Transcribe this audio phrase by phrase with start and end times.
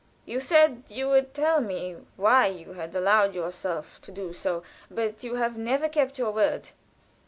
[0.25, 5.23] You said you would tell me why you had allowed yourself to do so, but
[5.23, 6.71] you have never kept your word."